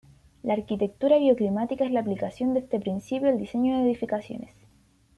La 0.41 0.53
arquitectura 0.55 1.19
bioclimática 1.19 1.85
es 1.85 1.91
la 1.91 1.99
aplicación 1.99 2.55
de 2.55 2.61
este 2.61 2.79
principio 2.79 3.29
al 3.29 3.37
diseño 3.37 3.77
de 3.77 3.83
edificaciones. 3.83 4.51